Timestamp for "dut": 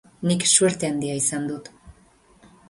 1.51-1.71